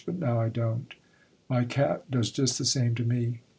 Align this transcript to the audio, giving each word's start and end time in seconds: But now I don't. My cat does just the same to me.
But 0.03 0.15
now 0.17 0.41
I 0.41 0.49
don't. 0.49 0.95
My 1.47 1.63
cat 1.63 2.09
does 2.09 2.31
just 2.31 2.57
the 2.57 2.65
same 2.65 2.95
to 2.95 3.03
me. 3.03 3.41